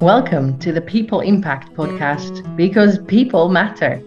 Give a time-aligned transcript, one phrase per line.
[0.00, 4.02] Welcome to the People Impact podcast because people matter.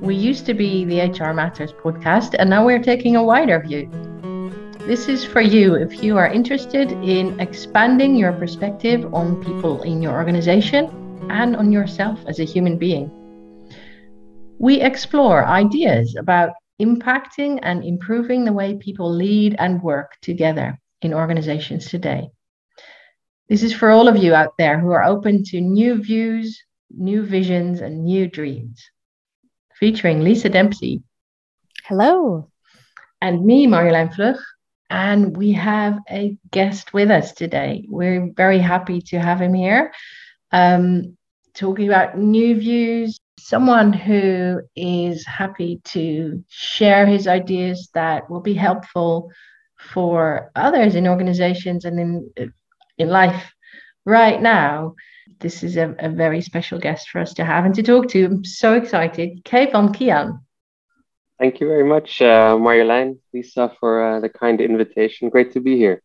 [0.00, 3.88] We used to be the HR Matters podcast, and now we're taking a wider view.
[4.88, 10.02] This is for you if you are interested in expanding your perspective on people in
[10.02, 10.90] your organization
[11.30, 13.08] and on yourself as a human being.
[14.58, 21.14] We explore ideas about impacting and improving the way people lead and work together in
[21.14, 22.30] organizations today.
[23.48, 27.22] This is for all of you out there who are open to new views, new
[27.22, 28.82] visions, and new dreams.
[29.78, 31.02] Featuring Lisa Dempsey.
[31.84, 32.48] Hello.
[33.20, 34.38] And me, Marjolein Vlug.
[34.88, 37.84] And we have a guest with us today.
[37.88, 39.92] We're very happy to have him here,
[40.52, 41.16] um,
[41.54, 43.18] talking about new views.
[43.38, 49.30] Someone who is happy to share his ideas that will be helpful
[49.78, 52.52] for others in organizations and in
[52.98, 53.52] in life
[54.04, 54.94] right now.
[55.40, 58.24] This is a, a very special guest for us to have and to talk to.
[58.24, 59.44] I'm so excited.
[59.44, 60.40] Kayvan Kian.
[61.38, 65.30] Thank you very much, uh, Marjolein, Lisa, for uh, the kind invitation.
[65.30, 66.00] Great to be here.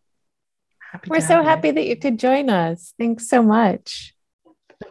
[0.92, 2.94] Happy We're so happy that you could join us.
[2.98, 4.16] Thanks so much.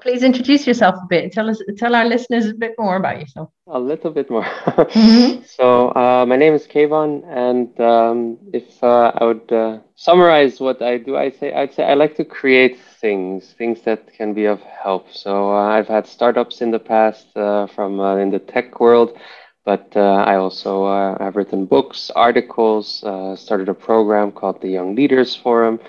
[0.03, 1.33] Please introduce yourself a bit.
[1.33, 3.48] Tell us, tell our listeners a bit more about yourself.
[3.69, 4.45] A little bit more.
[4.45, 5.42] mm-hmm.
[5.45, 10.83] So, uh, my name is Kayvan, and um, if uh, I would uh, summarize what
[10.83, 14.45] I do, I say I'd say I like to create things, things that can be
[14.45, 15.11] of help.
[15.11, 19.19] So, uh, I've had startups in the past uh, from uh, in the tech world,
[19.64, 22.98] but I also have written books, articles,
[23.41, 25.80] started a program called the Young Leaders Forum.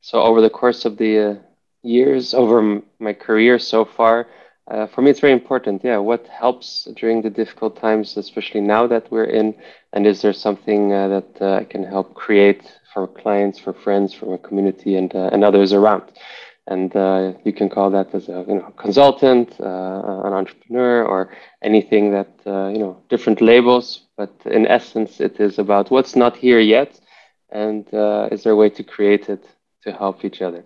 [0.00, 1.40] So, over the course of the
[1.82, 4.26] years, over my career so far,
[4.70, 5.82] uh, for me, it's very important.
[5.82, 9.54] Yeah, what helps during the difficult times, especially now that we're in,
[9.94, 14.12] and is there something uh, that uh, I can help create for clients, for friends,
[14.12, 16.02] for my community, and uh, and others around?
[16.66, 21.32] And uh, you can call that as a you know consultant, uh, an entrepreneur, or
[21.62, 24.02] anything that you know different labels.
[24.18, 27.00] But in essence, it is about what's not here yet,
[27.50, 27.86] and
[28.30, 29.44] is there a way to create it
[29.84, 30.62] to help each other?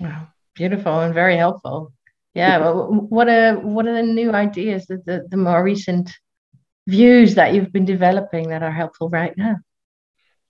[0.00, 1.92] Wow, beautiful and very helpful.
[2.34, 6.10] Yeah, well, what are what are the new ideas, the, the, the more recent
[6.86, 9.56] views that you've been developing that are helpful right now?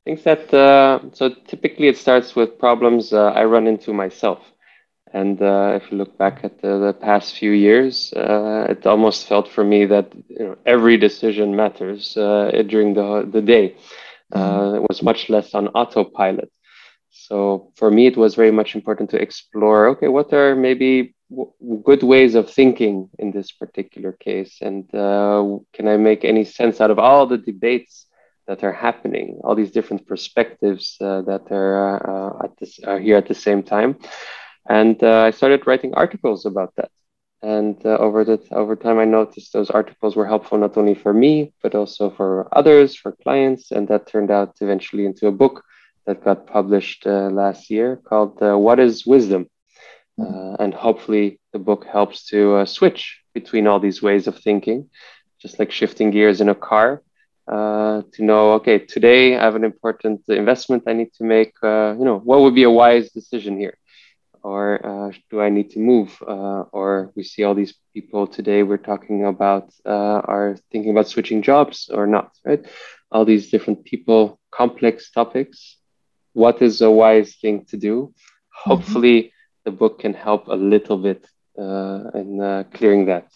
[0.07, 4.41] I think that uh, so typically it starts with problems uh, I run into myself.
[5.13, 9.29] And uh, if you look back at the, the past few years, uh, it almost
[9.29, 13.77] felt for me that you know, every decision matters uh, during the, the day.
[14.33, 14.77] Uh, mm-hmm.
[14.77, 16.51] it was much less on autopilot.
[17.29, 21.53] So for me, it was very much important to explore okay, what are maybe w-
[21.83, 24.59] good ways of thinking in this particular case?
[24.61, 28.07] And uh, can I make any sense out of all the debates
[28.47, 31.77] that are happening, all these different perspectives uh, that are,
[32.15, 33.97] uh, at this, are here at the same time?
[34.69, 36.91] And uh, I started writing articles about that.
[37.43, 41.13] And uh, over the over time, I noticed those articles were helpful not only for
[41.13, 45.63] me but also for others, for clients, and that turned out eventually into a book
[46.07, 49.49] that got published uh, last year called uh, What is Wisdom?
[50.17, 50.25] Hmm.
[50.25, 54.91] Uh, and hopefully, the book helps to uh, switch between all these ways of thinking,
[55.41, 57.03] just like shifting gears in a car.
[57.47, 61.53] Uh, to know, okay, today I have an important investment I need to make.
[61.63, 63.77] Uh, you know, what would be a wise decision here?
[64.43, 66.23] Or do I need to move?
[66.23, 71.89] or we see all these people today we're talking about are thinking about switching jobs
[71.91, 72.63] or not, right?
[73.11, 75.79] All these different people, complex topics
[76.35, 77.97] what is a wise thing to do.
[77.97, 78.71] Mm-hmm.
[78.71, 79.65] Hopefully, mm-hmm.
[79.65, 81.27] the book can help a little bit
[81.59, 83.29] uh, in uh, clearing that.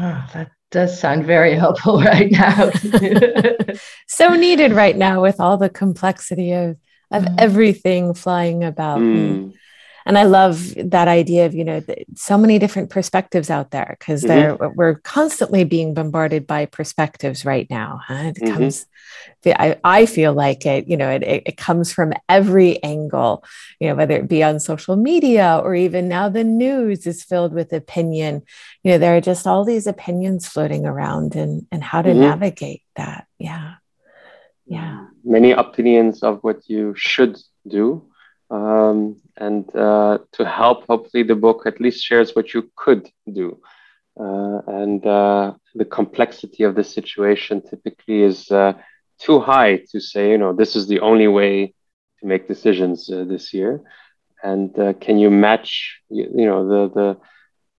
[0.00, 2.70] Oh, that does sound very helpful right now.
[4.08, 6.76] so needed right now with all the complexity of
[7.12, 7.34] of mm.
[7.38, 8.98] everything flying about.
[8.98, 9.52] Mm
[10.06, 11.82] and I love that idea of you know
[12.14, 14.64] so many different perspectives out there because mm-hmm.
[14.76, 18.00] we're constantly being bombarded by perspectives right now.
[18.06, 18.14] Huh?
[18.14, 18.54] It mm-hmm.
[18.54, 18.86] comes,
[19.44, 23.44] I, I feel like it you know it, it comes from every angle,
[23.80, 27.52] you know whether it be on social media or even now the news is filled
[27.52, 28.42] with opinion.
[28.84, 32.20] You know there are just all these opinions floating around and and how to mm-hmm.
[32.20, 33.26] navigate that.
[33.38, 33.74] Yeah,
[34.66, 35.06] yeah.
[35.24, 37.36] Many opinions of what you should
[37.66, 38.06] do
[38.50, 43.58] um, and uh, to help hopefully the book at least shares what you could do
[44.18, 48.72] uh, and uh, the complexity of the situation typically is uh,
[49.18, 51.74] too high to say you know this is the only way
[52.18, 53.80] to make decisions uh, this year
[54.42, 57.16] and uh, can you match you, you, know the the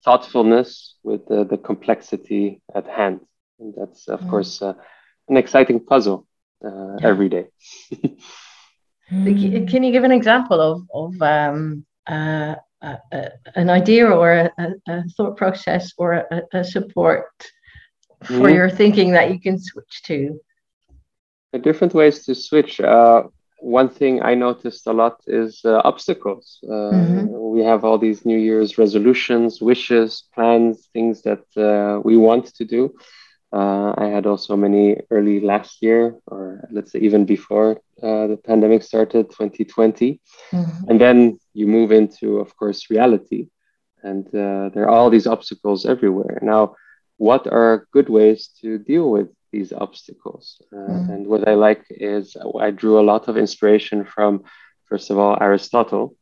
[0.04, 3.20] thoughtfulness with the, the complexity at hand
[3.60, 4.30] and that's of mm.
[4.30, 6.28] course an exciting puzzle
[6.64, 6.98] yeah.
[7.02, 7.48] every day
[9.12, 9.70] Mm.
[9.70, 14.74] Can you give an example of of um, uh, a, a, an idea or a,
[14.88, 17.32] a, thought process or a, support
[18.24, 18.56] for mm-hmm.
[18.56, 20.40] your thinking that you can switch to?
[21.62, 22.80] Different ways to switch.
[22.80, 23.24] Uh,
[23.60, 26.60] one thing I noticed a lot is uh, obstacles.
[26.64, 27.28] Uh, mm-hmm.
[27.30, 32.66] We have all these New Year's resolutions, wishes, plans, things that uh, we want to
[32.66, 32.94] do.
[33.52, 38.40] Uh, I had also many early last year, or let's say even before uh, the
[38.44, 40.20] pandemic started, 2020.
[40.52, 40.90] Mm-hmm.
[40.90, 43.48] And then you move into, of course, reality.
[44.04, 46.40] And uh, there are all these obstacles everywhere.
[46.42, 46.76] Now,
[47.18, 50.62] what are good ways to deal with these obstacles?
[50.72, 51.12] Uh, mm-hmm.
[51.12, 54.44] And what I like is I drew a lot of inspiration from,
[54.86, 56.16] first of all, Aristotle,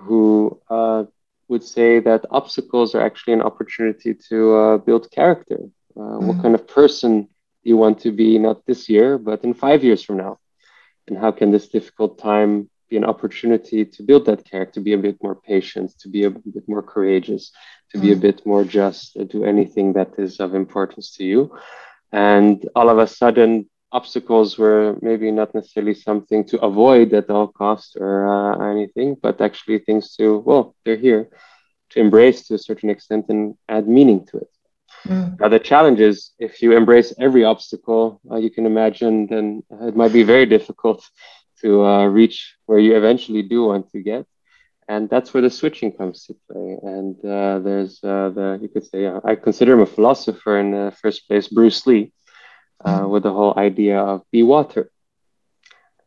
[0.00, 1.04] who uh,
[1.46, 6.22] would say that obstacles are actually an opportunity to uh, build character uh, mm.
[6.22, 7.28] What kind of person
[7.62, 10.38] you want to be, not this year, but in five years from now?
[11.06, 14.92] And how can this difficult time be an opportunity to build that character, to be
[14.92, 17.52] a bit more patient, to be a bit more courageous,
[17.90, 18.02] to mm.
[18.02, 18.20] be a mm.
[18.20, 21.56] bit more just, do anything that is of importance to you?
[22.12, 27.48] And all of a sudden, obstacles were maybe not necessarily something to avoid at all
[27.48, 31.28] costs or uh, anything, but actually things to, well, they're here
[31.90, 34.48] to embrace to a certain extent and add meaning to it.
[35.06, 35.40] Mm.
[35.40, 39.96] Now, the challenge is if you embrace every obstacle, uh, you can imagine then it
[39.96, 41.02] might be very difficult
[41.62, 44.26] to uh, reach where you eventually do want to get.
[44.88, 46.78] And that's where the switching comes to play.
[46.82, 50.92] And uh, there's uh, the, you could say, I consider him a philosopher in the
[51.00, 52.12] first place, Bruce Lee,
[52.84, 53.10] uh, mm.
[53.10, 54.90] with the whole idea of be water.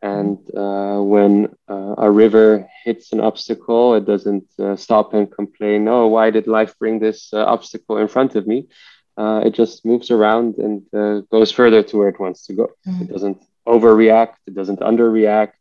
[0.03, 5.87] And uh, when uh, a river hits an obstacle, it doesn't uh, stop and complain,
[5.87, 8.67] oh, why did life bring this uh, obstacle in front of me?
[9.15, 12.67] Uh, it just moves around and uh, goes further to where it wants to go.
[12.85, 13.03] Mm-hmm.
[13.03, 15.53] It doesn't overreact, it doesn't underreact,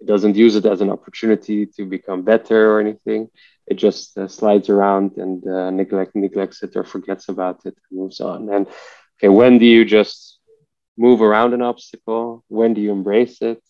[0.00, 3.28] it doesn't use it as an opportunity to become better or anything.
[3.66, 5.42] It just slides around and
[5.76, 8.48] neglect, neglects it or forgets about it and moves on.
[8.48, 8.66] And
[9.18, 10.38] okay, when do you just
[10.96, 12.44] move around an obstacle?
[12.48, 13.60] When do you embrace it?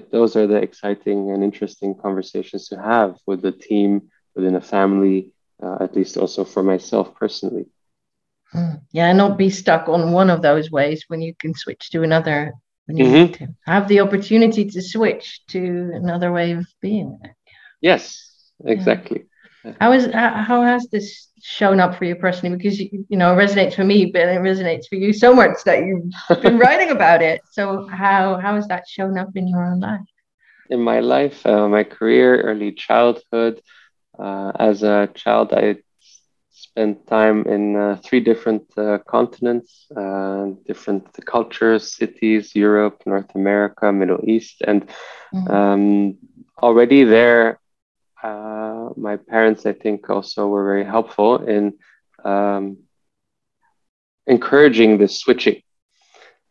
[0.00, 5.32] Those are the exciting and interesting conversations to have with the team, within a family,
[5.62, 7.66] uh, at least also for myself personally.
[8.52, 8.74] Hmm.
[8.92, 12.02] Yeah, and not be stuck on one of those ways when you can switch to
[12.02, 12.52] another.
[12.86, 13.32] When you mm-hmm.
[13.34, 17.18] to have the opportunity to switch to another way of being.
[17.80, 18.18] Yes,
[18.64, 19.20] exactly.
[19.20, 19.31] Yeah.
[19.80, 22.56] How is how has this shown up for you personally?
[22.56, 25.62] Because you, you know it resonates for me but it resonates for you so much
[25.64, 27.40] that you've been writing about it.
[27.50, 30.08] So how how has that shown up in your own life?
[30.68, 33.60] In my life uh, my career early childhood
[34.18, 35.76] uh, as a child i
[36.50, 43.92] spent time in uh, three different uh, continents uh, different cultures cities europe north america
[43.92, 44.80] middle east and
[45.34, 45.50] mm-hmm.
[45.50, 46.16] um,
[46.62, 47.58] already there
[48.22, 51.74] uh, my parents, I think, also were very helpful in
[52.24, 52.78] um,
[54.26, 55.62] encouraging this switching.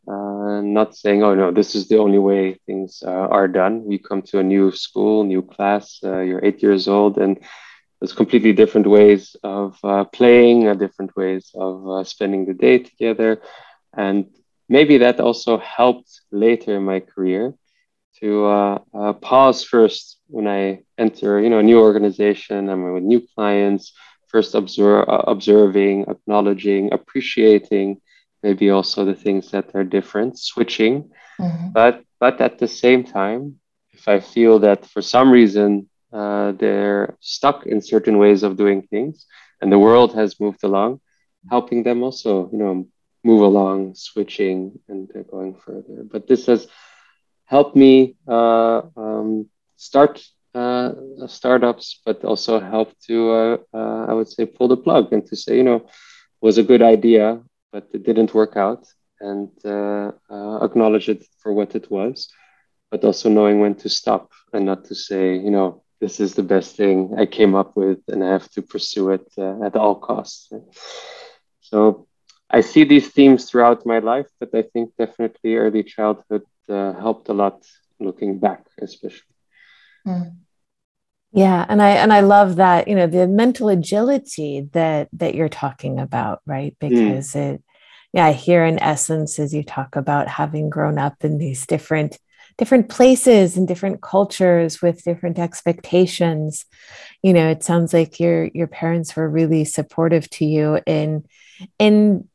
[0.07, 3.89] Uh, not saying, oh no, this is the only way things uh, are done.
[3.89, 7.38] You come to a new school, new class, uh, you're eight years old, and
[8.00, 12.80] there's completely different ways of uh, playing, uh, different ways of uh, spending the day
[12.80, 13.42] together.
[13.95, 14.25] And
[14.68, 17.54] maybe that also helped later in my career
[18.19, 22.69] to uh, uh, pause first when I enter, you know, a new organization.
[22.69, 23.94] I'm with new clients.
[24.28, 28.01] First, observe, uh, observing, acknowledging, appreciating,
[28.44, 31.12] maybe also the things that are different, switching.
[31.39, 31.72] Mm-hmm.
[31.74, 33.60] But but at the same time,
[33.91, 38.84] if I feel that for some reason uh, they're stuck in certain ways of doing
[38.84, 39.25] things,
[39.60, 41.01] and the world has moved along,
[41.50, 42.88] helping them also, you know,
[43.24, 46.03] move along, switching, and going further.
[46.03, 46.67] But this has
[47.46, 49.50] helped me uh, um,
[49.90, 50.16] start
[50.54, 50.92] uh,
[51.28, 55.36] startups, but also help to, uh, uh, I would say, pull the plug and to
[55.36, 55.80] say, you know,
[56.42, 57.40] was a good idea,
[57.72, 58.84] but it didn't work out,
[59.20, 62.30] and uh, uh, acknowledge it for what it was,
[62.92, 66.44] but also knowing when to stop and not to say, you know, this is the
[66.54, 70.52] best thing I came up with, and I have to pursue it at all costs.
[71.62, 72.08] So
[72.50, 77.30] I see these themes throughout my life, but I think definitely early childhood uh, helped
[77.30, 77.64] a lot
[78.00, 79.32] looking back, especially.
[80.05, 80.38] Mm.
[81.34, 85.50] Yeah, and I and I love that you know the mental agility that that you're
[85.50, 86.75] talking about, right?
[86.81, 86.89] Hmm.
[86.89, 87.53] Because mm.
[87.53, 87.63] it,
[88.12, 92.17] yeah, here in essence as you talk about having grown up in these different
[92.58, 96.65] different places and different cultures with different expectations
[97.24, 101.24] you know it sounds like your your parents were really supportive to you in
[101.79, 102.27] in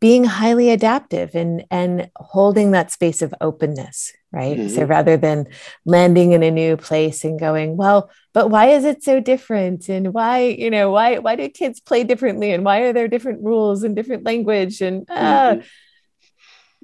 [0.00, 4.58] being highly adaptive and and holding that space of openness right?
[4.58, 4.68] Mm-hmm.
[4.68, 5.46] so rather than
[5.86, 9.88] landing in a new place and going well but why is it so different?
[9.88, 12.52] And why you know why why do kids play differently?
[12.52, 14.80] And why are there different rules and different language?
[14.80, 15.66] And uh, mm-hmm.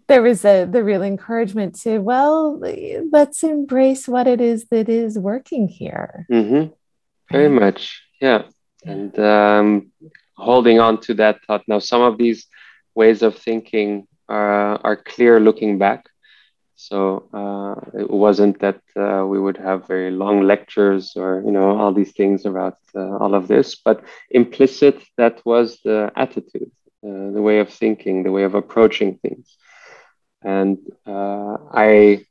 [0.08, 2.58] there was a the real encouragement to well
[3.12, 6.26] let's embrace what it is that is working here.
[6.28, 6.72] Mm-hmm.
[7.30, 7.62] very right?
[7.62, 8.02] much.
[8.20, 8.42] Yeah.
[8.84, 9.92] And um,
[10.36, 11.62] holding on to that thought.
[11.68, 12.48] Now some of these
[12.94, 16.06] ways of thinking are, are clear looking back.
[16.76, 21.78] So uh, it wasn't that uh, we would have very long lectures or you know
[21.78, 26.70] all these things about uh, all of this, but implicit that was the attitude,
[27.06, 29.56] uh, the way of thinking, the way of approaching things,
[30.42, 32.24] and uh, I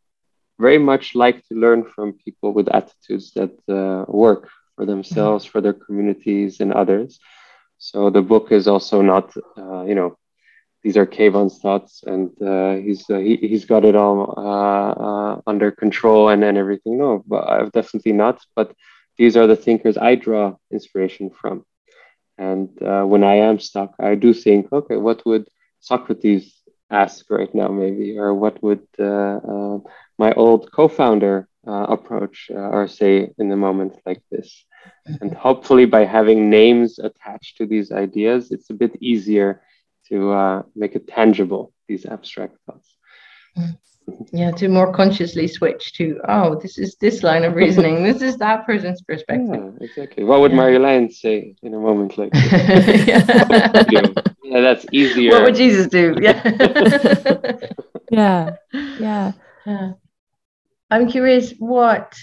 [0.60, 5.62] very much like to learn from people with attitudes that uh, work for themselves, for
[5.62, 7.20] their communities, and others.
[7.78, 9.34] So the book is also not
[9.88, 10.18] you know
[10.84, 15.42] these are Kayvan's thoughts, and uh, he's uh, he, he's got it all uh, uh,
[15.48, 16.98] under control and, and everything.
[16.98, 18.42] No, but I've definitely not.
[18.56, 18.74] But
[19.18, 21.66] these are the thinkers I draw inspiration from.
[22.38, 25.48] And uh, when I am stuck, I do think, okay, what would
[25.80, 26.54] Socrates
[26.90, 29.78] ask right now, maybe, or what would uh,
[30.18, 34.66] my old co-founder approach or say in a moment like this?
[35.22, 39.62] And hopefully, by having names attached to these ideas, it's a bit easier
[40.14, 42.96] to uh, make it tangible, these abstract thoughts.
[43.58, 43.78] Mm.
[44.32, 48.36] Yeah, to more consciously switch to, oh, this is this line of reasoning, this is
[48.38, 49.64] that person's perspective.
[49.80, 50.24] Yeah, exactly.
[50.26, 50.58] What would yeah.
[50.58, 52.52] Marjolein say in a moment like this?
[53.08, 54.08] yeah.
[54.44, 55.32] yeah, that's easier.
[55.32, 56.16] What would Jesus do?
[56.22, 56.42] Yeah.
[58.12, 58.50] yeah.
[59.00, 59.32] Yeah.
[59.66, 59.92] Yeah.
[60.92, 62.14] I'm curious, what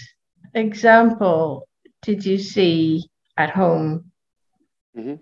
[0.53, 1.67] example
[2.03, 4.11] did you see at home
[4.95, 5.15] mm-hmm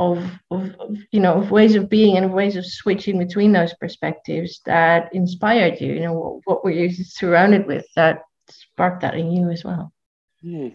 [0.00, 4.60] of, of, you know of ways of being and ways of switching between those perspectives
[4.64, 9.30] that inspired you you know what, what were you surrounded with that sparked that in
[9.30, 9.92] you as well
[10.40, 10.68] hmm.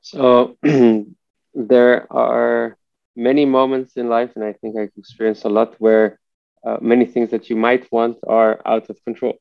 [0.00, 0.56] so
[1.54, 2.76] there are
[3.14, 6.18] many moments in life and i think i've experienced a lot where
[6.66, 9.38] uh, many things that you might want are out of control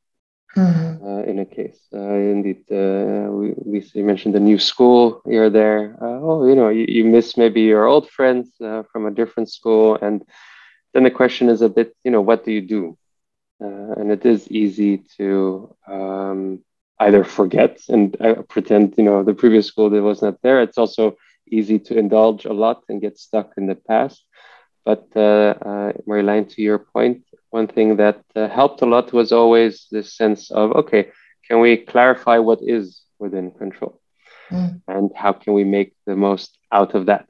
[0.55, 1.05] mm-hmm.
[1.05, 1.79] uh, in a case.
[1.93, 3.53] Uh, indeed, uh, we,
[3.95, 5.21] we mentioned the new school.
[5.25, 5.97] You're there.
[6.01, 9.49] Uh, oh, you know, you, you miss maybe your old friends uh, from a different
[9.49, 10.23] school, and
[10.93, 12.97] then the question is a bit, you know, what do you do?
[13.63, 16.59] Uh, and it is easy to um,
[16.99, 18.17] either forget and
[18.49, 20.61] pretend, you know, the previous school that was not there.
[20.61, 21.17] It's also
[21.49, 24.23] easy to indulge a lot and get stuck in the past.
[24.83, 30.15] But uh, to your point, one thing that uh, helped a lot was always this
[30.15, 31.11] sense of okay,
[31.47, 33.99] can we clarify what is within control,
[34.49, 34.81] mm.
[34.87, 37.27] and how can we make the most out of that?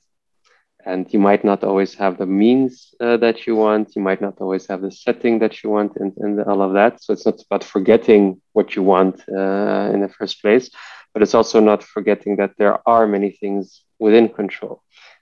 [0.83, 3.95] And you might not always have the means uh, that you want.
[3.95, 7.03] You might not always have the setting that you want, and, and all of that.
[7.03, 10.71] So it's not about forgetting what you want uh, in the first place,
[11.13, 14.81] but it's also not forgetting that there are many things within control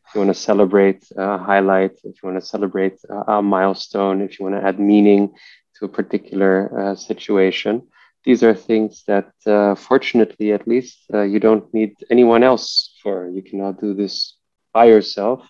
[0.09, 2.97] if you want to celebrate a highlight, if you want to celebrate
[3.27, 5.31] a milestone, if you want to add meaning
[5.75, 7.83] to a particular uh, situation,
[8.25, 13.29] these are things that, uh, fortunately, at least, uh, you don't need anyone else for.
[13.29, 14.35] You cannot do this
[14.73, 15.47] by yourself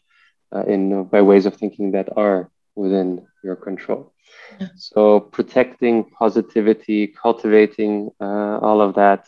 [0.54, 4.13] uh, in uh, by ways of thinking that are within your control.
[4.60, 4.68] Yeah.
[4.75, 9.25] So, protecting positivity, cultivating uh, all of that,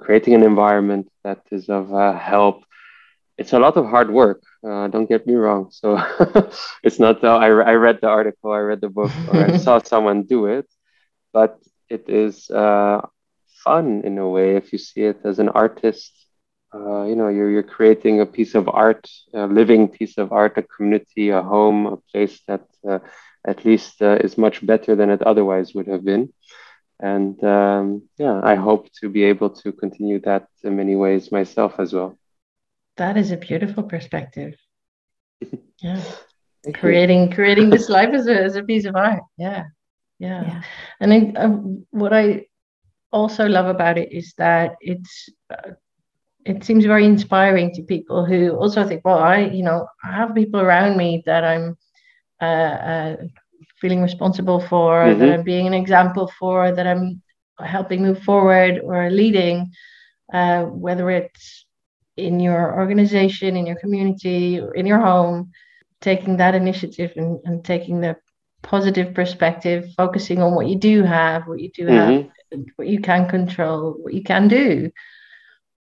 [0.00, 2.64] creating an environment that is of help
[3.40, 4.42] it's a lot of hard work.
[4.68, 5.70] Uh, don't get me wrong.
[5.72, 5.98] So
[6.84, 9.80] it's not though I, I read the article, I read the book, or I saw
[9.80, 10.66] someone do it,
[11.32, 11.58] but
[11.90, 13.00] it is uh,
[13.64, 16.12] fun in a way if you see it as an artist.
[16.74, 20.58] Uh, you know, you're you're creating a piece of art, a living piece of art,
[20.58, 22.98] a community, a home, a place that uh,
[23.46, 26.30] at least uh, is much better than it otherwise would have been.
[27.00, 31.74] And um, yeah, I hope to be able to continue that in many ways myself
[31.78, 32.19] as well
[32.96, 34.54] that is a beautiful perspective.
[35.82, 36.02] Yeah.
[36.74, 39.22] creating creating this life as a, as a piece of art.
[39.38, 39.64] Yeah.
[40.18, 40.42] Yeah.
[40.42, 40.62] yeah.
[41.00, 41.48] And I, uh,
[41.88, 42.44] what I
[43.10, 45.70] also love about it is that it's uh,
[46.44, 50.34] it seems very inspiring to people who also think, well, I, you know, I have
[50.34, 51.76] people around me that I'm
[52.40, 53.16] uh, uh,
[53.80, 55.20] feeling responsible for, mm-hmm.
[55.20, 57.22] that I'm being an example for, that I'm
[57.58, 59.72] helping move forward or leading,
[60.32, 61.66] uh, whether it's
[62.20, 65.50] in your organization, in your community, in your home,
[66.00, 68.16] taking that initiative and, and taking the
[68.62, 72.28] positive perspective, focusing on what you do have, what you do mm-hmm.
[72.52, 74.90] have, what you can control, what you can do,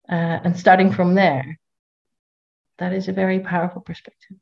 [0.10, 1.60] uh, and starting from there.
[2.80, 4.38] That is a very powerful perspective.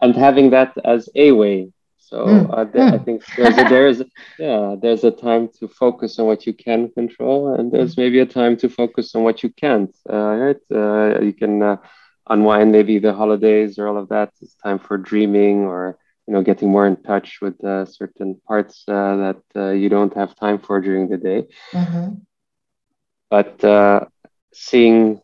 [0.00, 1.72] And having that as a way,
[2.08, 2.58] So mm.
[2.58, 2.94] uh, th- mm.
[2.94, 4.02] I think there's a, there's
[4.38, 8.00] yeah there's a time to focus on what you can control, and there's hmm.
[8.00, 9.94] maybe a time to focus on what you can't.
[10.10, 10.62] Uh, right?
[10.72, 11.76] Uh, you can uh,
[12.30, 14.32] unwind maybe the holidays or all of that.
[14.40, 18.84] It's time for dreaming or you know getting more in touch with uh, certain parts
[18.88, 21.46] uh, that you don't have time for during the day.
[21.72, 22.08] Mm-hmm.
[23.28, 24.00] But
[24.54, 25.20] seeing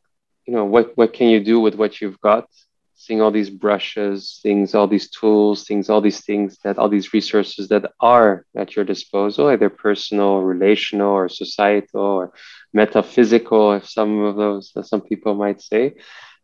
[0.47, 2.47] you know what what can you do with what you've got
[2.95, 7.13] seeing all these brushes, things, all these tools, things, all these things that all these
[7.13, 12.33] resources that are at your disposal, either personal, relational, or societal, or
[12.73, 15.95] metaphysical, if some of those, some people might say.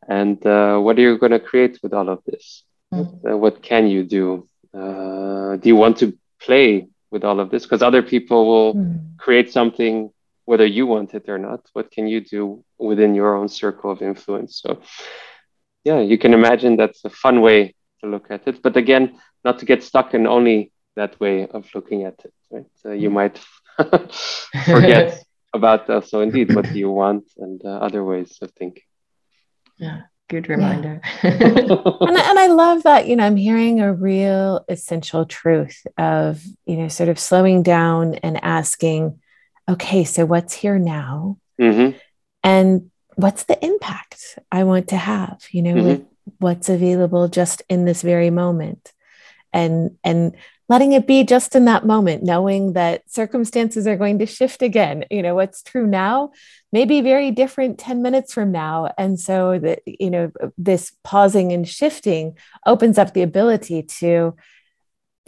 [0.08, 2.64] And uh, what are you going to create with all of this?
[2.92, 3.26] Mm-hmm.
[3.26, 4.48] Uh, what can you do?
[4.74, 7.62] Uh, do you want to play with all of this?
[7.64, 9.16] Because other people will mm-hmm.
[9.18, 10.10] create something
[10.50, 11.60] whether you want it or not.
[11.74, 14.60] What can you do within your own circle of influence?
[14.60, 14.80] So,
[15.84, 18.62] yeah, you can imagine that's a fun way to look at it.
[18.62, 22.34] But again, not to get stuck in only that way of looking at it.
[22.50, 22.66] Right?
[22.84, 23.38] Uh, you might
[24.64, 25.22] forget
[25.52, 28.84] about uh, so indeed what do you want and uh, other ways of thinking.
[29.78, 31.00] Yeah, good reminder.
[31.24, 31.30] Yeah.
[31.30, 33.08] and, and I love that.
[33.08, 38.16] You know, I'm hearing a real essential truth of you know sort of slowing down
[38.16, 39.20] and asking,
[39.68, 41.38] okay, so what's here now?
[41.60, 41.96] Mm-hmm.
[42.42, 42.90] And
[43.22, 45.86] what's the impact I want to have, you know, mm-hmm.
[45.86, 46.04] with
[46.38, 48.92] what's available just in this very moment.
[49.52, 50.36] And and
[50.70, 55.04] letting it be just in that moment, knowing that circumstances are going to shift again.
[55.10, 56.30] You know, what's true now
[56.72, 58.94] may be very different 10 minutes from now.
[58.96, 64.36] And so that, you know, this pausing and shifting opens up the ability to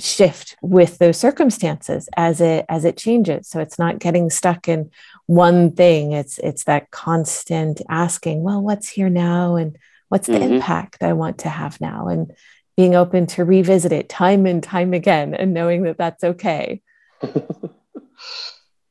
[0.03, 3.49] shift with those circumstances as it as it changes.
[3.49, 4.91] So it's not getting stuck in
[5.27, 6.13] one thing.
[6.13, 9.57] It's it's that constant asking well what's here now?
[9.57, 9.77] And
[10.09, 10.55] what's the mm-hmm.
[10.55, 12.09] impact i want to have now?
[12.09, 12.33] And
[12.77, 16.83] being open to revisit it time and time again and knowing that that's okay.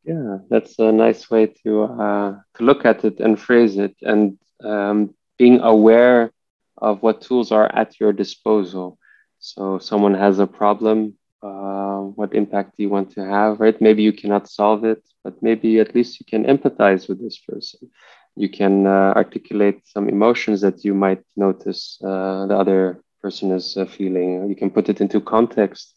[0.03, 4.37] Yeah that's a nice way to uh, to look at it and phrase it and
[4.63, 6.31] um, being aware
[6.77, 8.97] of what tools are at your disposal
[9.41, 13.79] so someone has a problem, uh, what impact do you want to have, right?
[13.81, 17.89] Maybe you cannot solve it, but maybe at least you can empathize with this person.
[18.35, 23.77] You can uh, articulate some emotions that you might notice uh, the other person is
[23.77, 24.49] uh, feeling.
[24.49, 25.93] You can put it into context,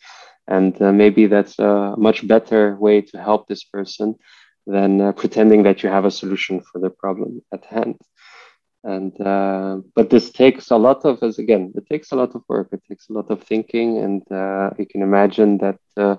[0.48, 4.16] and uh, maybe that's a much better way to help this person
[4.66, 7.96] than uh, pretending that you have a solution for the problem at hand
[8.85, 12.42] and uh, but this takes a lot of as again it takes a lot of
[12.49, 16.16] work it takes a lot of thinking and uh, you can imagine that uh,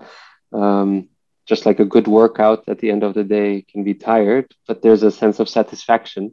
[0.51, 1.07] um,
[1.45, 4.81] just like a good workout at the end of the day can be tired but
[4.81, 6.31] there's a sense of satisfaction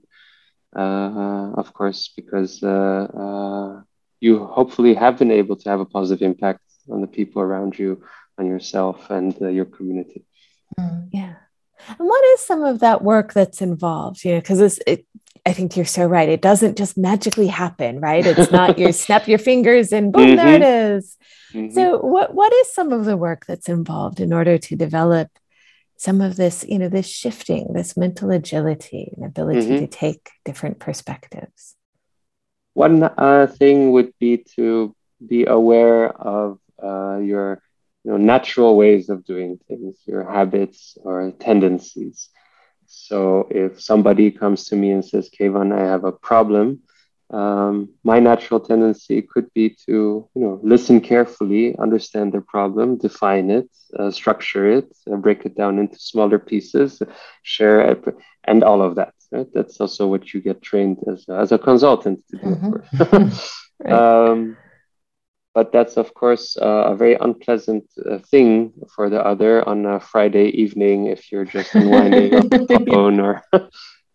[0.75, 3.83] uh, of course because uh, uh,
[4.21, 8.03] you hopefully have been able to have a positive impact on the people around you
[8.38, 10.25] on yourself and your community.
[10.81, 11.35] Mm, yeah
[11.88, 14.25] and what is some of that work that's involved?
[14.25, 15.07] You know, because it,
[15.45, 16.29] I think you're so right.
[16.29, 18.25] It doesn't just magically happen, right?
[18.25, 20.37] It's not you snap your fingers and boom, mm-hmm.
[20.37, 21.59] there it mm-hmm.
[21.59, 21.75] Mm-hmm.
[21.75, 25.29] So, what what is some of the work that's involved in order to develop
[25.97, 29.79] some of this, you know, this shifting, this mental agility and ability mm-hmm.
[29.79, 31.77] to take different perspectives?
[32.75, 37.62] One uh, thing would be to be aware of uh, your
[38.05, 42.31] you know, natural ways of doing things, your habits or tendencies.
[42.87, 46.83] So if somebody comes to me and says, Kayvan, I have a problem,
[47.33, 53.51] um, my natural tendency could be to, you know, listen carefully, understand their problem, define
[53.51, 57.03] it, uh, structure it, uh, break it down into smaller pieces,
[57.43, 58.05] share it,
[58.45, 59.15] and all of that.
[59.31, 59.47] Right?
[59.55, 63.01] That's also what you get trained as, as a consultant to do, mm-hmm.
[63.01, 63.67] of course.
[63.83, 63.93] right.
[63.93, 64.59] um,
[65.55, 70.01] but that's of course uh, a very unpleasant uh, thing for the other on a
[70.01, 73.43] Friday evening if you're just unwinding on the phone or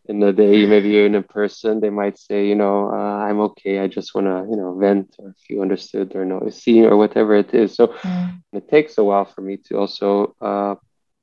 [0.10, 3.40] in the day maybe you're in a person they might say you know uh, I'm
[3.42, 6.86] okay I just want to you know vent or if you understood or know see
[6.86, 8.42] or whatever it is so mm.
[8.54, 10.76] it takes a while for me to also uh,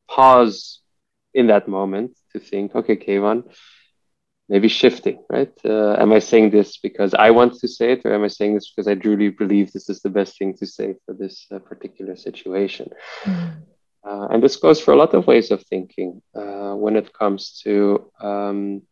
[0.09, 0.81] pause
[1.33, 3.44] in that moment to think okay Kayvan
[4.48, 5.52] maybe shifting, right?
[5.64, 8.54] Uh, am I saying this because I want to say it, or am I saying
[8.54, 11.59] this because I truly believe this is the best thing to say for this uh,
[11.59, 12.90] particular situation?
[13.24, 13.62] Mm.
[14.07, 17.61] Uh, and this goes for a lot of ways of thinking uh, when it comes
[17.64, 18.83] to um,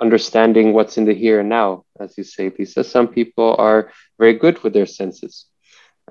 [0.00, 2.82] understanding what's in the here and now, as you say, Lisa.
[2.82, 5.46] Some people are very good with their senses.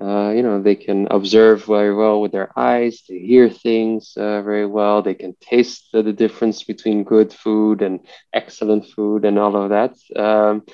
[0.00, 4.42] Uh, you know, they can observe very well with their eyes, they hear things uh,
[4.42, 8.00] very well, they can taste the, the, difference between good food and
[8.34, 9.94] excellent food and all of that.
[10.14, 10.64] Um,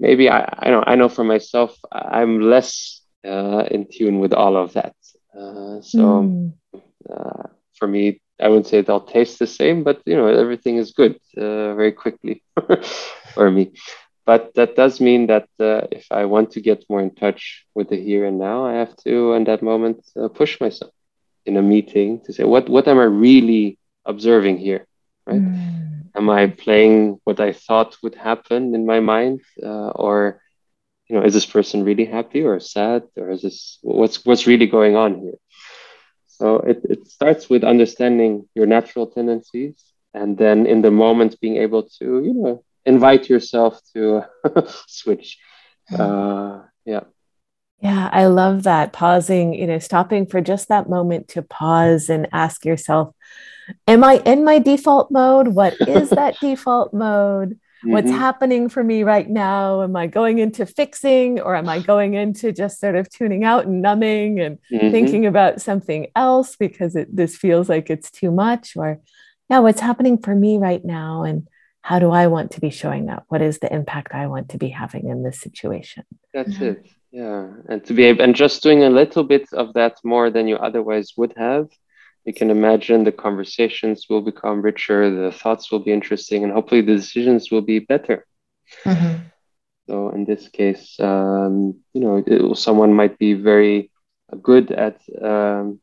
[0.00, 4.56] maybe I, I know I know for myself, I'm less uh, in tune with all
[4.56, 4.96] of that.
[5.32, 6.52] Uh, so mm.
[7.78, 10.90] for me, I wouldn't say it all tastes the same, but you know everything is
[10.92, 12.42] good uh, very quickly
[13.34, 13.72] for me.
[14.26, 17.88] But that does mean that uh, if I want to get more in touch with
[17.88, 20.92] the here and now, I have to, in that moment, uh, push myself
[21.46, 24.86] in a meeting to say, what what am I really observing here,
[25.26, 25.40] right?
[25.40, 26.10] Mm.
[26.16, 30.40] Am I playing what I thought would happen in my mind, uh, or
[31.08, 34.66] you know, is this person really happy or sad, or is this what's what's really
[34.66, 35.38] going on here?
[36.26, 41.56] So it, it starts with understanding your natural tendencies and then in the moment being
[41.56, 44.24] able to, you know, invite yourself to
[44.86, 45.38] switch.
[45.92, 47.00] Uh, yeah.
[47.80, 48.92] Yeah, I love that.
[48.92, 53.14] Pausing, you know, stopping for just that moment to pause and ask yourself,
[53.86, 55.48] Am I in my default mode?
[55.48, 57.50] What is that default mode?
[57.50, 57.90] Mm-hmm.
[57.90, 59.82] What's happening for me right now?
[59.82, 63.66] Am I going into fixing or am I going into just sort of tuning out
[63.66, 64.90] and numbing and mm-hmm.
[64.90, 68.76] thinking about something else because it, this feels like it's too much?
[68.76, 69.00] Or,
[69.50, 71.24] yeah, what's happening for me right now?
[71.24, 71.48] And
[71.88, 73.24] how do I want to be showing up?
[73.28, 76.04] What is the impact I want to be having in this situation?
[76.34, 76.78] That's it.
[77.12, 77.42] Yeah.
[77.68, 80.56] And to be able, and just doing a little bit of that more than you
[80.56, 81.66] otherwise would have
[82.26, 86.80] you can imagine the conversations will become richer, the thoughts will be interesting, and hopefully
[86.80, 88.26] the decisions will be better.
[88.84, 89.22] Mm-hmm.
[89.88, 93.92] So in this case, um, you know, it, someone might be very
[94.42, 95.80] good at um,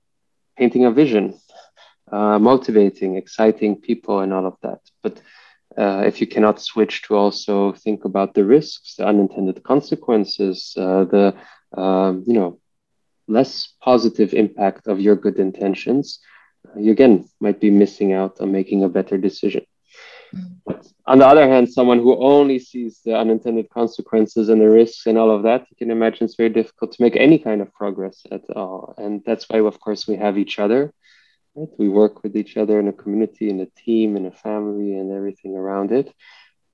[0.58, 1.40] painting a vision,
[2.12, 4.82] uh, motivating, exciting people, and all of that.
[5.02, 5.22] But
[5.78, 11.04] uh, if you cannot switch to also think about the risks, the unintended consequences, uh,
[11.06, 11.36] the
[11.76, 12.60] um, you know
[13.28, 16.20] less positive impact of your good intentions,
[16.78, 19.66] you again might be missing out on making a better decision.
[20.36, 20.56] Mm.
[20.66, 25.06] But on the other hand, someone who only sees the unintended consequences and the risks
[25.06, 27.74] and all of that, you can imagine it's very difficult to make any kind of
[27.74, 28.96] progress at all.
[28.98, 30.94] And that's why, of course, we have each other.
[31.56, 31.70] Right?
[31.78, 35.12] We work with each other in a community, in a team, in a family, and
[35.12, 36.14] everything around it.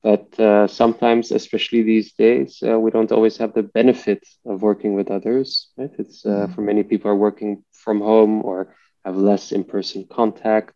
[0.02, 4.94] But uh, sometimes, especially these days, uh, we don't always have the benefit of working
[4.94, 5.70] with others.
[5.76, 5.92] Right?
[6.00, 6.56] It's uh, mm.
[6.56, 10.76] for many people are working from home or have less in-person contact.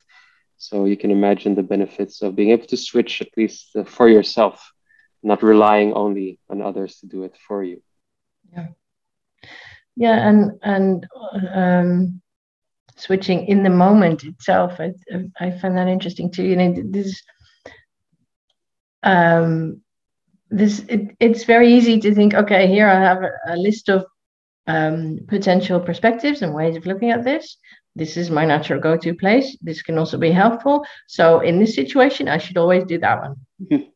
[0.58, 4.10] So you can imagine the benefits of being able to switch at least uh, for
[4.10, 4.72] yourself,
[5.22, 7.82] not relying only on others to do it for you.
[8.52, 8.68] Yeah,
[9.96, 11.08] yeah, and and
[11.54, 12.22] um,
[12.98, 14.92] switching in the moment itself, I
[15.40, 16.44] I find that interesting too.
[16.44, 17.22] You know, this
[19.04, 19.82] um,
[20.50, 24.06] this it, it's very easy to think, okay, here I have a, a list of
[24.68, 27.58] um, potential perspectives and ways of looking at this
[27.96, 29.56] this is my natural go-to place.
[29.62, 30.86] This can also be helpful.
[31.08, 33.92] So in this situation, I should always do that one.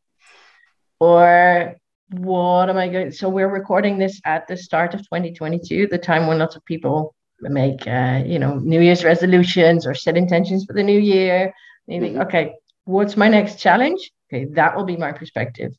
[1.00, 1.76] or
[2.10, 3.12] what am I going?
[3.12, 7.14] So we're recording this at the start of 2022, the time when lots of people
[7.40, 11.52] make, uh, you know, New Year's resolutions or set intentions for the new year.
[11.86, 12.28] And you think, mm-hmm.
[12.28, 14.10] okay, what's my next challenge?
[14.32, 15.72] Okay, that will be my perspective.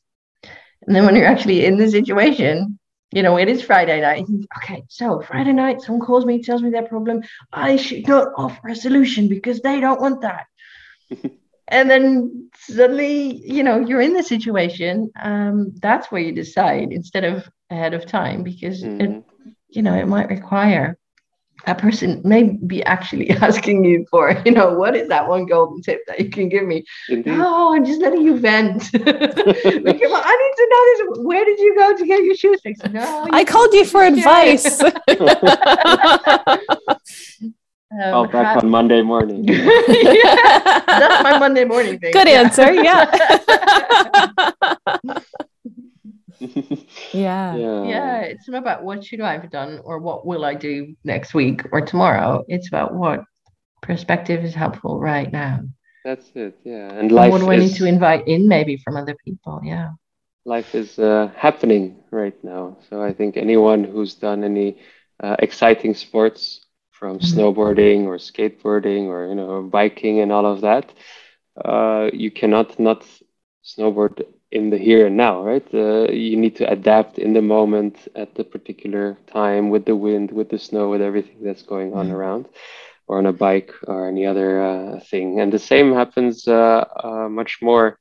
[0.86, 2.78] And then when you're actually in the situation,
[3.12, 4.24] you know, it is Friday night.
[4.58, 7.22] Okay, so Friday night, someone calls me, tells me their problem.
[7.52, 10.46] I should not offer a solution because they don't want that.
[11.68, 15.10] and then suddenly, you know, you're in the situation.
[15.20, 19.00] Um, that's where you decide instead of ahead of time because mm-hmm.
[19.00, 19.24] it,
[19.70, 20.96] you know, it might require
[21.66, 25.82] that person may be actually asking you for, you know, what is that one golden
[25.82, 26.84] tip that you can give me?
[27.08, 27.34] Indeed.
[27.38, 28.82] Oh, I'm just letting you vent.
[28.94, 29.04] I need
[30.56, 31.26] to know this.
[31.26, 32.88] Where did you go to get your shoes fixed?
[32.90, 34.80] No, I called you for advice.
[37.92, 39.42] Um, oh, back how- on Monday morning.
[39.48, 42.12] yeah, that's my Monday morning thing.
[42.12, 42.72] Good answer.
[42.72, 44.52] Yeah.
[47.12, 47.54] Yeah.
[47.56, 47.84] yeah.
[47.84, 48.20] Yeah.
[48.22, 51.62] It's not about what should I have done or what will I do next week
[51.72, 52.44] or tomorrow.
[52.48, 53.24] It's about what
[53.82, 55.60] perspective is helpful right now.
[56.04, 56.58] That's it.
[56.64, 56.92] Yeah.
[56.92, 57.32] And life.
[57.32, 59.60] And what do is, I need to invite in maybe from other people?
[59.62, 59.90] Yeah.
[60.44, 62.78] Life is uh, happening right now.
[62.88, 64.78] So I think anyone who's done any
[65.22, 67.38] uh, exciting sports from mm-hmm.
[67.38, 70.92] snowboarding or skateboarding or you know biking and all of that,
[71.62, 73.04] uh, you cannot not
[73.64, 75.66] snowboard in the here and now, right?
[75.72, 80.32] Uh, you need to adapt in the moment at the particular time with the wind,
[80.32, 82.16] with the snow, with everything that's going on mm-hmm.
[82.16, 82.48] around,
[83.06, 85.40] or on a bike or any other uh, thing.
[85.40, 87.98] And the same happens uh, uh, much more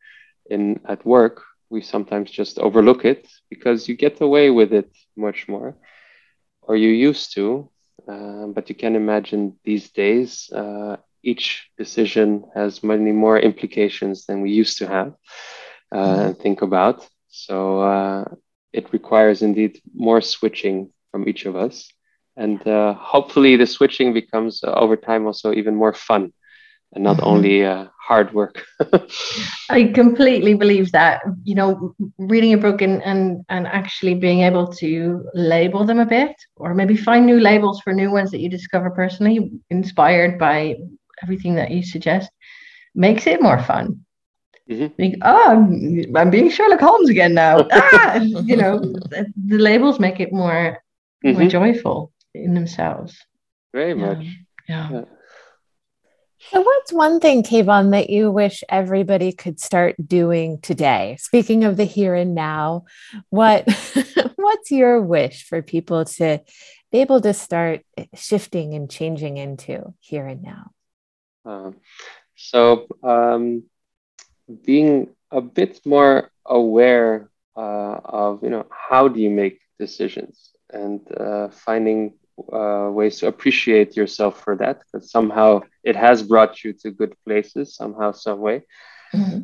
[0.50, 1.44] in at work.
[1.70, 5.76] We sometimes just overlook it because you get away with it much more,
[6.64, 7.70] or you used to.
[8.08, 14.42] Uh, but you can imagine these days, uh, each decision has many more implications than
[14.42, 15.14] we used to have
[15.92, 17.08] uh, think about.
[17.30, 18.26] So uh,
[18.74, 21.92] it requires indeed more switching from each of us
[22.40, 26.32] and uh, hopefully the switching becomes uh, over time also even more fun
[26.94, 27.28] and not mm-hmm.
[27.28, 28.64] only uh, hard work.
[29.70, 31.22] I completely believe that.
[31.44, 36.06] You know, reading a book and, and and actually being able to label them a
[36.06, 40.76] bit, or maybe find new labels for new ones that you discover personally, inspired by
[41.22, 42.32] everything that you suggest,
[42.96, 44.06] makes it more fun.
[44.70, 45.22] Mm-hmm.
[45.24, 47.68] oh, I'm, I'm, being Sherlock Holmes again now.
[47.72, 50.84] ah, you know, the, the, labels make it more
[51.26, 51.40] mm-hmm.
[51.40, 53.18] more joyful in themselves.
[53.74, 54.06] Very yeah.
[54.06, 54.26] much.
[54.68, 54.90] yeah.
[54.92, 55.02] yeah.
[56.52, 61.18] So, what's one thing, Kayvan, that you wish everybody could start doing today?
[61.20, 62.86] Speaking of the here and now,
[63.30, 63.68] what
[64.36, 66.42] what's your wish for people to
[66.92, 67.82] be able to start
[68.16, 70.72] shifting and changing into here and now?
[71.46, 71.72] Uh,
[72.36, 73.64] so, um,
[74.50, 81.02] being a bit more aware uh, of you know how do you make decisions and
[81.18, 82.14] uh, finding
[82.54, 87.14] uh, ways to appreciate yourself for that because somehow it has brought you to good
[87.26, 88.64] places somehow some way
[89.14, 89.42] mm-hmm.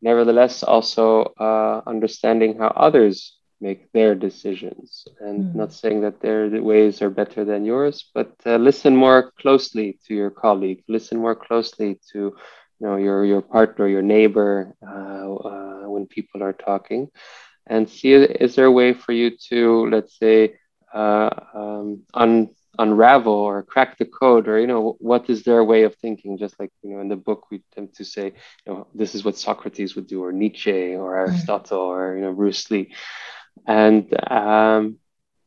[0.00, 5.58] nevertheless also uh, understanding how others make their decisions and mm-hmm.
[5.58, 10.14] not saying that their ways are better than yours but uh, listen more closely to
[10.14, 12.36] your colleague listen more closely to
[12.80, 17.08] you know your your partner your neighbor uh, uh, when people are talking.
[17.66, 20.56] And see is there a way for you to let's say
[20.94, 25.84] uh, um, un, unravel or crack the code or you know what is their way
[25.84, 26.38] of thinking?
[26.38, 28.26] Just like you know in the book we tend to say
[28.66, 31.18] you know this is what socrates would do or nietzsche or mm.
[31.18, 32.92] aristotle or you know bruce lee.
[33.66, 34.96] And um,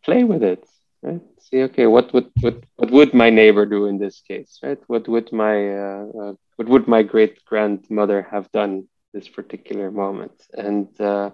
[0.03, 0.63] play with it
[1.03, 1.21] right?
[1.39, 4.79] See okay what would what, what would my neighbor do in this case right?
[4.87, 10.33] What would my uh, uh, what would my great grandmother have done this particular moment
[10.53, 11.29] and uh,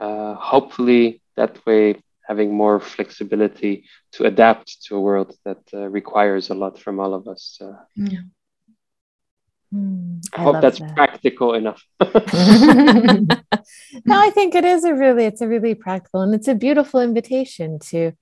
[0.00, 6.50] uh, hopefully that way having more flexibility to adapt to a world that uh, requires
[6.50, 7.58] a lot from all of us.
[7.60, 8.20] Uh, yeah.
[9.74, 10.94] Mm, I, I, hope that's that.
[10.94, 11.82] practical enough.
[12.00, 12.08] no,
[14.26, 17.78] I think it is a really, it's a really practical and it's a beautiful invitation
[17.90, 18.12] to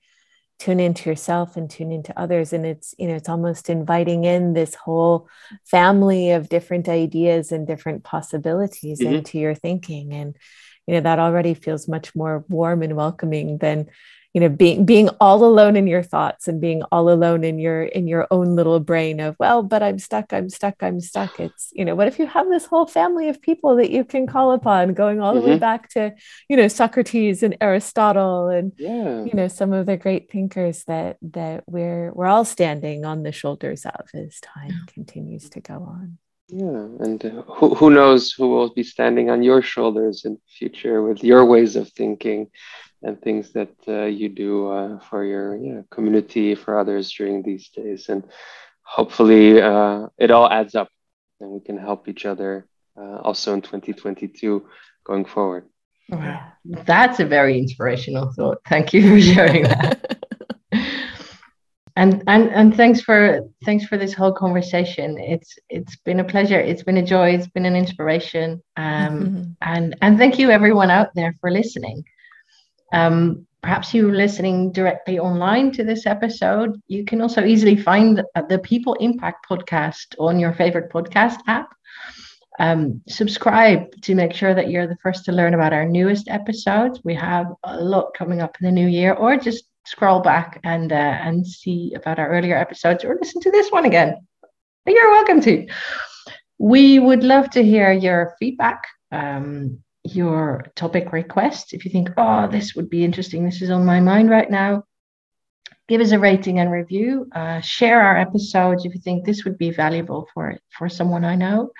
[0.61, 2.53] tune into yourself and tune into others.
[2.53, 5.27] And it's, you know, it's almost inviting in this whole
[5.65, 9.15] family of different ideas and different possibilities mm-hmm.
[9.15, 10.13] into your thinking.
[10.13, 10.35] And,
[10.87, 13.87] you know that already feels much more warm and welcoming than
[14.33, 17.83] you know being being all alone in your thoughts and being all alone in your
[17.83, 21.69] in your own little brain of well but i'm stuck i'm stuck i'm stuck it's
[21.73, 24.51] you know what if you have this whole family of people that you can call
[24.51, 25.41] upon going all mm-hmm.
[25.41, 25.59] the way mm-hmm.
[25.59, 26.13] back to
[26.47, 29.23] you know socrates and aristotle and yeah.
[29.23, 33.31] you know some of the great thinkers that that we're we're all standing on the
[33.31, 34.93] shoulders of as time yeah.
[34.93, 36.17] continues to go on
[36.53, 40.39] yeah, and uh, who, who knows who will be standing on your shoulders in the
[40.49, 42.49] future with your ways of thinking
[43.03, 47.69] and things that uh, you do uh, for your yeah, community, for others during these
[47.69, 48.09] days.
[48.09, 48.23] And
[48.83, 50.89] hopefully uh, it all adds up
[51.39, 54.67] and we can help each other uh, also in 2022
[55.03, 55.65] going forward.
[56.09, 56.51] Wow.
[56.65, 58.59] That's a very inspirational thought.
[58.67, 60.17] Thank you for sharing that.
[61.95, 66.59] and and and thanks for thanks for this whole conversation it's it's been a pleasure
[66.59, 69.43] it's been a joy it's been an inspiration um, mm-hmm.
[69.61, 72.03] and and thank you everyone out there for listening
[72.91, 78.59] um, perhaps you're listening directly online to this episode you can also easily find the
[78.59, 81.69] people impact podcast on your favorite podcast app
[82.59, 86.99] um, subscribe to make sure that you're the first to learn about our newest episodes
[87.03, 90.91] we have a lot coming up in the new year or just scroll back and
[90.91, 94.15] uh, and see about our earlier episodes or listen to this one again.
[94.85, 95.67] You're welcome to.
[96.57, 99.79] We would love to hear your feedback, um,
[100.15, 101.73] your topic request.
[101.73, 104.83] If you think, oh, this would be interesting, this is on my mind right now,
[105.87, 107.27] give us a rating and review.
[107.33, 111.35] Uh, share our episodes if you think this would be valuable for for someone I
[111.35, 111.71] know.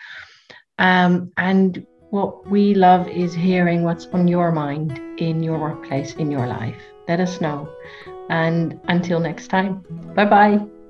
[0.79, 6.29] Um, and what we love is hearing what's on your mind in your workplace, in
[6.29, 7.69] your life let us know.
[8.29, 9.83] And until next time,
[10.15, 10.80] bye bye.